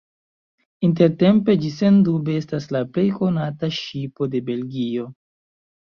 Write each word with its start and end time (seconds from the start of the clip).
Intertempe 0.87 1.55
ĝi 1.65 1.69
sendube 1.75 2.35
estas 2.41 2.67
la 2.79 2.83
plej 2.97 3.07
konata 3.21 3.73
ŝipo 3.83 4.33
de 4.35 4.47
Belgio. 4.53 5.11